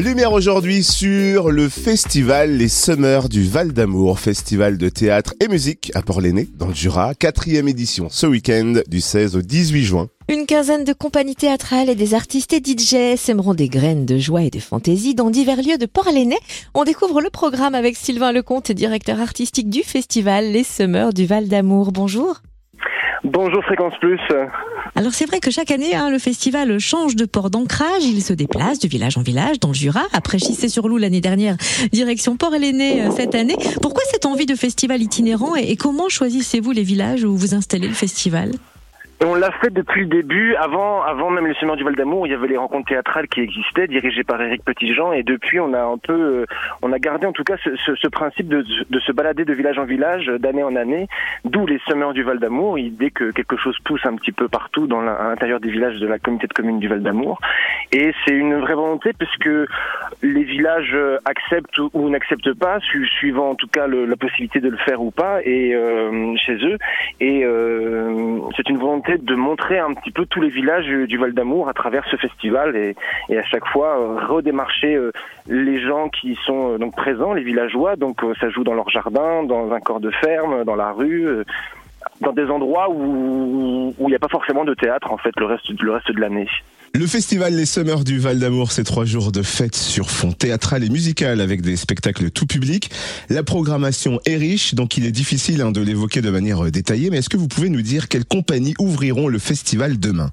[0.00, 5.92] Lumière aujourd'hui sur le festival Les Summers du Val d'Amour, festival de théâtre et musique
[5.94, 10.08] à Port-l'Aîné, dans le Jura, quatrième édition ce week-end du 16 au 18 juin.
[10.28, 14.42] Une quinzaine de compagnies théâtrales et des artistes et DJ sèmeront des graines de joie
[14.42, 16.38] et de fantaisie dans divers lieux de Port-l'Aîné.
[16.74, 21.46] On découvre le programme avec Sylvain Lecomte, directeur artistique du festival Les Summers du Val
[21.46, 21.92] d'Amour.
[21.92, 22.40] Bonjour.
[23.24, 24.20] Bonjour Fréquence Plus.
[24.94, 28.04] Alors c'est vrai que chaque année, hein, le festival change de port d'ancrage.
[28.04, 30.02] Il se déplace de village en village dans le Jura.
[30.12, 31.56] Après Chissé-sur-Loup l'année dernière,
[31.90, 33.56] direction Port-Léné euh, cette année.
[33.80, 37.94] Pourquoi cette envie de festival itinérant et comment choisissez-vous les villages où vous installez le
[37.94, 38.52] festival?
[39.24, 42.30] On l'a fait depuis le début, avant, avant même les Semaines du Val d'Amour, il
[42.30, 45.82] y avait les rencontres théâtrales qui existaient, dirigées par Éric Petitjean, et depuis on a
[45.82, 46.46] un peu, euh,
[46.82, 48.64] on a gardé en tout cas ce, principe de,
[49.00, 51.08] se balader de village en village, d'année en année,
[51.44, 52.78] d'où les Semeurs du Val d'Amour.
[52.92, 56.18] Dès que quelque chose pousse un petit peu partout dans l'intérieur des villages de la
[56.18, 57.40] communauté de communes du Val d'Amour,
[57.92, 59.50] et c'est une vraie volonté puisque
[60.22, 64.76] les villages acceptent ou n'acceptent pas, suivant en tout cas le, la possibilité de le
[64.78, 66.78] faire ou pas, et euh, chez eux,
[67.20, 71.32] et euh, c'est une volonté de montrer un petit peu tous les villages du Val
[71.32, 72.96] d'Amour à travers ce festival et,
[73.36, 75.12] à chaque fois euh, redémarcher euh,
[75.46, 77.96] les gens qui sont euh, donc présents, les villageois.
[77.96, 81.44] Donc ça joue dans leur jardin, dans un corps de ferme, dans la rue
[82.20, 85.72] dans des endroits où il n'y a pas forcément de théâtre en fait le reste
[85.72, 86.48] de l'année.
[86.96, 90.84] Le festival Les Summers du Val d'Amour, c'est trois jours de fête sur fond théâtral
[90.84, 92.88] et musical avec des spectacles tout public.
[93.30, 97.18] La programmation est riche, donc il est difficile hein, de l'évoquer de manière détaillée, mais
[97.18, 100.30] est-ce que vous pouvez nous dire quelles compagnies ouvriront le festival demain?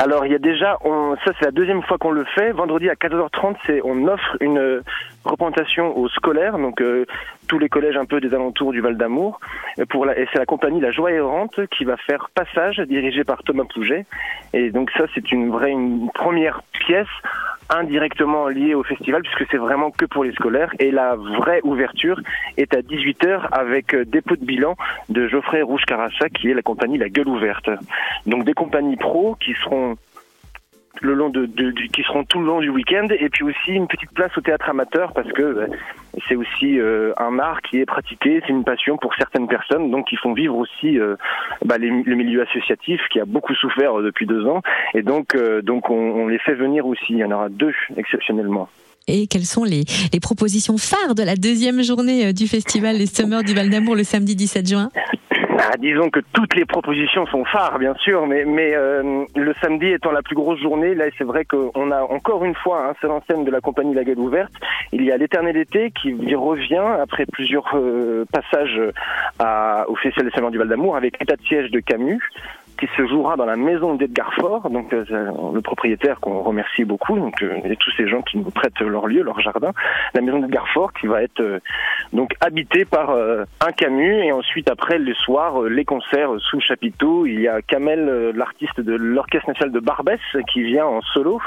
[0.00, 2.52] Alors il y a déjà, on, ça c'est la deuxième fois qu'on le fait.
[2.52, 4.82] Vendredi à 14h30, c'est on offre une
[5.26, 7.04] représentation aux scolaires, donc euh,
[7.48, 9.40] tous les collèges un peu des alentours du Val d'Amour.
[9.90, 13.64] Pour et c'est la compagnie La Joie Errante qui va faire Passage, dirigée par Thomas
[13.64, 14.06] Pouget.
[14.54, 17.06] Et donc ça c'est une vraie, une première pièce
[17.70, 22.20] indirectement lié au festival puisque c'est vraiment que pour les scolaires et la vraie ouverture
[22.56, 24.76] est à 18h avec euh, dépôt de bilan
[25.08, 27.70] de Geoffrey Rouge Carassa qui est la compagnie La Gueule Ouverte.
[28.26, 29.96] Donc des compagnies pro qui seront
[31.00, 31.46] le long de,
[31.92, 34.68] qui seront tout le long du week-end et puis aussi une petite place au théâtre
[34.68, 35.76] amateur parce que bah,
[36.28, 40.08] c'est aussi euh, un art qui est pratiqué, c'est une passion pour certaines personnes donc
[40.08, 41.16] qui font vivre aussi euh,
[41.64, 44.62] bah, le milieu associatif qui a beaucoup souffert euh, depuis deux ans
[44.94, 47.04] et donc donc on, on, les fait venir aussi.
[47.10, 48.68] Il y en aura deux exceptionnellement.
[49.06, 53.42] Et quelles sont les, les propositions phares de la deuxième journée du festival Les Summers
[53.42, 54.90] du Val d'Amour le samedi 17 juin?
[55.62, 58.44] Ah, disons que toutes les propositions sont phares, bien sûr, mais,
[58.74, 62.54] euh, le samedi étant la plus grosse journée, là, c'est vrai qu'on a encore une
[62.54, 64.52] fois un seul en scène de la compagnie La Gueule Ouverte.
[64.92, 68.80] Il y a l'éternel été qui revient après plusieurs euh, passages
[69.38, 72.22] à, au Festival des Salons du Val d'Amour avec l'état de siège de Camus
[72.80, 75.04] qui se jouera dans la maison d'Edgar Faure, donc euh,
[75.52, 79.06] le propriétaire qu'on remercie beaucoup, donc euh, et tous ces gens qui nous prêtent leur
[79.06, 79.72] lieu, leur jardin,
[80.14, 81.58] la maison d'Edgar Faure qui va être euh,
[82.14, 87.40] donc habitée par un Camus et ensuite après le soir les concerts sous chapiteau, il
[87.40, 90.20] y a Kamel, l'artiste de l'orchestre national de Barbès
[90.50, 91.40] qui vient en solo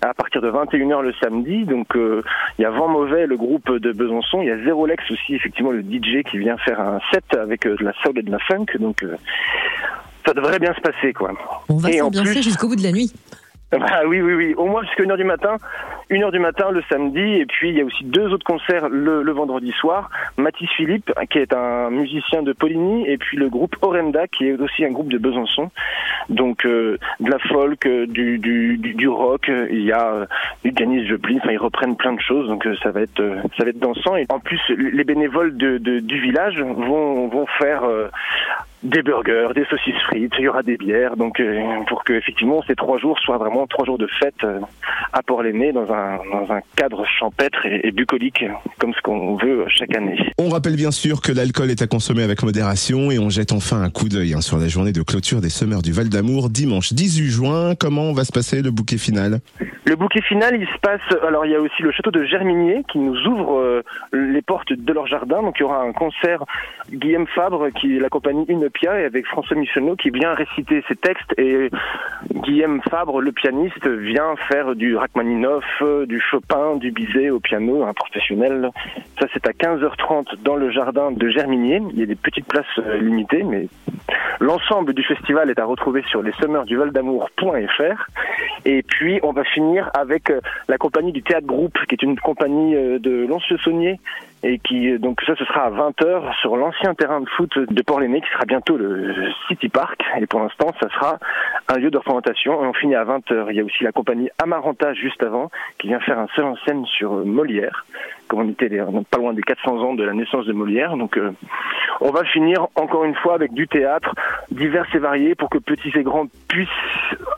[0.00, 1.64] à partir de 21h le samedi.
[1.64, 4.42] Donc il y a Vent Mauvais, le groupe de Besançon.
[4.42, 7.66] Il y a Zéro Lex aussi, effectivement, le DJ qui vient faire un set avec
[7.66, 8.66] de la soul et de la funk.
[8.78, 9.04] Donc
[10.28, 11.32] ça devrait bien se passer, quoi.
[11.70, 13.12] On va s'ambiancer jusqu'au bout de la nuit.
[13.70, 14.54] Bah oui, oui, oui.
[14.56, 15.56] Au moins jusqu'à 1h du matin.
[16.10, 17.20] 1h du matin le samedi.
[17.20, 20.08] Et puis, il y a aussi deux autres concerts le, le, vendredi soir.
[20.38, 23.06] Mathis Philippe, qui est un musicien de Poligny.
[23.06, 25.70] Et puis le groupe Orenda, qui est aussi un groupe de Besançon.
[26.30, 29.50] Donc, euh, de la folk, euh, du, du, du, du, rock.
[29.70, 30.26] Il y a euh,
[30.64, 31.36] du Janis Joplin.
[31.42, 32.48] Enfin, ils reprennent plein de choses.
[32.48, 33.22] Donc, ça va être,
[33.58, 34.16] ça va être dansant.
[34.16, 37.82] Et en plus, les bénévoles de, de du village vont, vont faire
[38.82, 42.62] des burgers, des saucisses frites, il y aura des bières, donc euh, pour que effectivement
[42.66, 44.60] ces trois jours soient vraiment trois jours de fête euh,
[45.12, 48.44] à Port-l'Aîné dans un, dans un cadre champêtre et, bucolique
[48.78, 50.18] comme ce qu'on veut chaque année.
[50.38, 53.82] On rappelle bien sûr que l'alcool est à consommer avec modération et on jette enfin
[53.82, 56.92] un coup d'œil hein, sur la journée de clôture des Summers du Val d'Amour dimanche
[56.92, 57.74] 18 juin.
[57.74, 59.40] Comment va se passer le bouquet final?
[59.88, 61.00] Le bouquet final, il se passe.
[61.26, 63.82] Alors il y a aussi le château de Germinier qui nous ouvre euh,
[64.12, 65.42] les portes de leur jardin.
[65.42, 66.44] Donc il y aura un concert
[66.92, 68.10] Guillaume Fabre qui est la
[68.82, 71.70] et avec François Michelot qui vient réciter ses textes et
[72.30, 75.64] Guillaume Fabre, le pianiste, vient faire du Rachmaninoff,
[76.06, 78.70] du Chopin, du Bizet au piano, un professionnel.
[79.20, 81.82] Ça c'est à 15h30 dans le jardin de Germinier.
[81.92, 83.68] Il y a des petites places euh, limitées, mais
[84.40, 86.32] l'ensemble du festival est à retrouver sur les
[86.66, 88.06] du Valdamour.fr.
[88.64, 92.18] Et puis on va finir avec euh, la compagnie du Théâtre Groupe, qui est une
[92.18, 93.98] compagnie euh, de Lons-le-Saunier
[94.42, 98.20] et qui donc ça ce sera à 20h sur l'ancien terrain de foot de Port-l'Aîné
[98.20, 99.14] qui sera bientôt le
[99.48, 100.00] City Park.
[100.20, 101.18] Et pour l'instant ça sera
[101.68, 102.62] un lieu de représentation.
[102.62, 103.46] Et on finit à 20h.
[103.50, 106.56] Il y a aussi la compagnie Amaranta juste avant qui vient faire un seul en
[106.66, 107.84] scène sur Molière.
[108.28, 108.68] Comme on était
[109.10, 110.96] pas loin des 400 ans de la naissance de Molière.
[110.96, 111.32] Donc euh,
[112.00, 114.14] on va finir encore une fois avec du théâtre
[114.50, 116.68] divers et variés pour que petits et grands puissent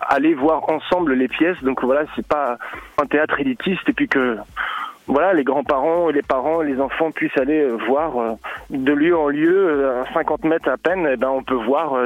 [0.09, 1.63] aller voir ensemble les pièces.
[1.63, 2.59] Donc voilà c'est pas
[3.01, 3.89] un théâtre élitiste.
[3.89, 4.37] Et puis que
[5.11, 8.33] voilà, les grands-parents, les parents, les enfants puissent aller euh, voir euh,
[8.71, 11.97] de lieu en lieu, euh, à 50 mètres à peine, eh ben on peut voir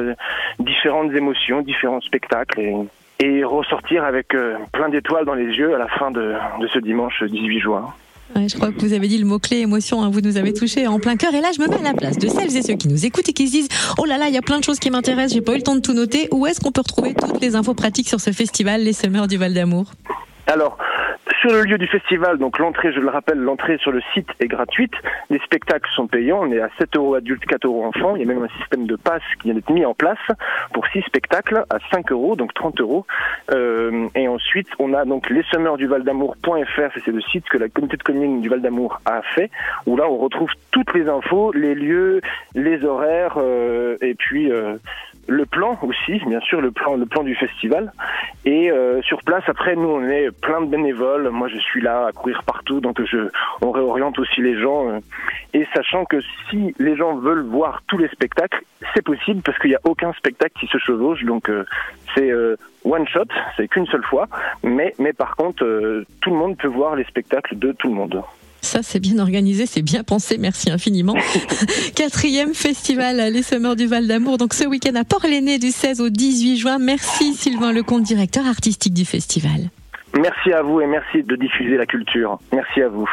[0.59, 2.75] différentes émotions, différents spectacles et,
[3.21, 4.29] et ressortir avec
[4.73, 7.93] plein d'étoiles dans les yeux à la fin de, de ce dimanche 18 juin.
[8.35, 10.99] je crois que vous avez dit le mot-clé émotion, hein, vous nous avez touché en
[10.99, 11.35] plein cœur.
[11.35, 13.29] Et là, je me mets à la place de celles et ceux qui nous écoutent
[13.29, 13.69] et qui se disent
[13.99, 15.63] Oh là là, il y a plein de choses qui m'intéressent, j'ai pas eu le
[15.63, 16.29] temps de tout noter.
[16.33, 19.37] Où est-ce qu'on peut retrouver toutes les infos pratiques sur ce festival, les Semeurs du
[19.37, 19.93] Val d'Amour?
[20.47, 20.77] Alors,
[21.45, 24.47] sur le lieu du festival, donc l'entrée, je le rappelle, l'entrée sur le site est
[24.47, 24.95] gratuite.
[25.29, 26.41] Les spectacles sont payants.
[26.43, 28.17] On est à 7 euros adultes, 4 euros enfants.
[28.17, 30.17] Il y a même un système de passe qui vient d'être mis en place
[30.73, 33.05] pour 6 spectacles à 5 euros, donc 30 euros.
[33.51, 35.45] Euh, et ensuite, on a donc les
[35.77, 39.21] du Val d'Amour.fr, c'est le site que la communauté de communes du Val d'Amour a
[39.23, 39.51] fait,
[39.87, 42.23] où là on retrouve toutes les infos, les lieux,
[42.55, 44.77] les horaires, euh, et puis euh,
[45.29, 47.93] le plan aussi, bien sûr, le plan, le plan du festival.
[48.47, 51.31] Et euh, sur place, après, nous, on est plein de bénévoles.
[51.31, 53.29] Moi, je suis là à courir partout, donc je,
[53.63, 54.91] on réoriente aussi les gens.
[54.91, 54.99] Euh,
[55.55, 56.21] et sachant que
[56.51, 58.63] si les gens veulent voir tous les spectacles,
[58.95, 61.25] c'est possible parce qu'il n'y a aucun spectacle qui se chevauche.
[61.25, 61.65] Donc, euh,
[62.15, 62.31] c'est
[62.85, 63.25] one shot,
[63.57, 64.29] c'est qu'une seule fois.
[64.63, 65.65] Mais, mais par contre,
[66.21, 68.23] tout le monde peut voir les spectacles de tout le monde.
[68.65, 70.39] Ça, c'est bien organisé, c'est bien pensé.
[70.39, 71.15] Merci infiniment.
[71.95, 74.39] Quatrième festival, les Semeurs du Val d'Amour.
[74.39, 76.79] Donc, ce week-end à Port-l'Aîné du 16 au 18 juin.
[76.79, 79.71] Merci Sylvain Lecomte, directeur artistique du festival.
[80.21, 82.39] Merci à vous et merci de diffuser la culture.
[82.53, 83.09] Merci à vous.